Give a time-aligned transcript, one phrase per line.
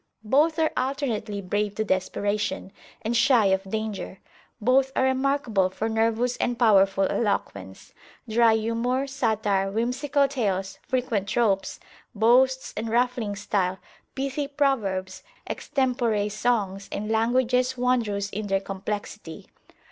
[0.23, 2.71] Both are alternately brave to desperation,
[3.03, 4.17] and shy of danger.
[4.59, 7.93] Both are remarkable for nervous and powerful eloquence;
[8.27, 11.79] dry humour, satire, whimsical tales, frequent tropes;
[12.15, 13.77] boasts, and ruffling style;
[14.15, 19.45] pithy proverbs, extempore songs, and languages wondrous in their complexity.